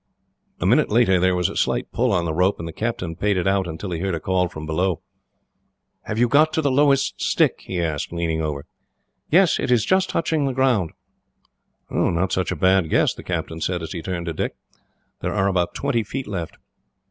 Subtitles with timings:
[0.59, 3.37] A minute later there was a slight pull on the rope, and the captain paid
[3.37, 5.03] it out until he heard a call from below.
[6.05, 8.65] "Have you got to the lowest stick?" he asked, leaning over.
[9.29, 10.93] "Yes; it is just touching the ground."
[11.91, 14.55] "Not such a bad guess," the captain said, as he turned to Dick.
[15.19, 16.57] "There are about twenty feet left."